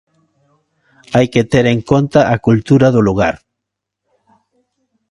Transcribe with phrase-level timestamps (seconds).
[1.15, 3.35] Hai que ter en conta a cultura do lugar.